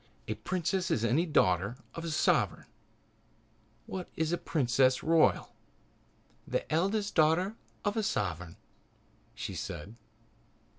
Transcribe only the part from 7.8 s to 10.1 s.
of a sovereign," she said.